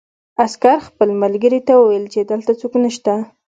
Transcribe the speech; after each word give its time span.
عسکر 0.43 0.77
خپل 0.87 1.09
ملګري 1.23 1.59
ته 1.67 1.73
وویل 1.77 2.05
چې 2.13 2.19
دلته 2.31 2.51
څوک 2.59 2.73
نشته 2.83 3.13